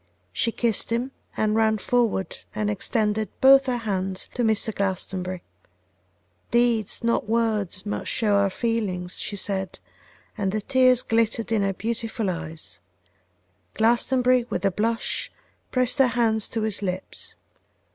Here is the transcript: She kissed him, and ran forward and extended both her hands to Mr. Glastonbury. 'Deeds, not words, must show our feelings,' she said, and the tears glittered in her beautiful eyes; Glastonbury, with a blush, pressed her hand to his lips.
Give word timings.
She 0.33 0.51
kissed 0.51 0.91
him, 0.91 1.11
and 1.37 1.55
ran 1.55 1.77
forward 1.77 2.37
and 2.55 2.71
extended 2.71 3.29
both 3.39 3.67
her 3.67 3.77
hands 3.77 4.27
to 4.33 4.41
Mr. 4.43 4.73
Glastonbury. 4.73 5.43
'Deeds, 6.49 7.03
not 7.03 7.29
words, 7.29 7.85
must 7.85 8.09
show 8.09 8.33
our 8.33 8.49
feelings,' 8.49 9.19
she 9.19 9.35
said, 9.35 9.77
and 10.35 10.51
the 10.51 10.61
tears 10.61 11.03
glittered 11.03 11.51
in 11.51 11.61
her 11.61 11.73
beautiful 11.73 12.31
eyes; 12.31 12.79
Glastonbury, 13.75 14.47
with 14.49 14.65
a 14.65 14.71
blush, 14.71 15.31
pressed 15.69 15.99
her 15.99 16.07
hand 16.07 16.41
to 16.49 16.61
his 16.63 16.81
lips. 16.81 17.35